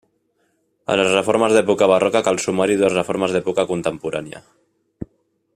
[0.93, 4.43] A les reformes d’època barroca cal sumar-hi dues reformes d’època contemporània.